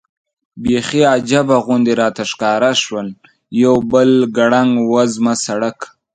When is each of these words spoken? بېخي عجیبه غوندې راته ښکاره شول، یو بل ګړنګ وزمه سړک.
بېخي 0.61 1.01
عجیبه 1.13 1.57
غوندې 1.65 1.93
راته 2.01 2.23
ښکاره 2.31 2.71
شول، 2.83 3.07
یو 3.63 3.75
بل 3.91 4.11
ګړنګ 4.37 4.71
وزمه 4.93 5.33
سړک. 5.45 5.79